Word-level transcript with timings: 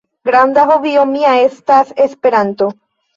Granda 0.27 0.61
hobio 0.69 1.03
mia 1.09 1.33
estas 1.41 1.91
Esperanto. 2.07 2.71